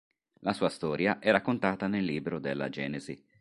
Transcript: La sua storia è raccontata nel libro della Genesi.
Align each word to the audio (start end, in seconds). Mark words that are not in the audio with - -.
La 0.39 0.53
sua 0.53 0.69
storia 0.69 1.19
è 1.19 1.29
raccontata 1.29 1.85
nel 1.85 2.03
libro 2.05 2.39
della 2.39 2.69
Genesi. 2.69 3.23